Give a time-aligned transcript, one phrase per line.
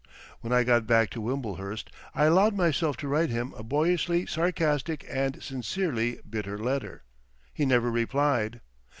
[0.39, 5.05] When I got back to Wimblehurst I allowed myself to write him a boyishly sarcastic
[5.07, 7.03] and sincerely bitter letter.
[7.53, 8.61] He never replied.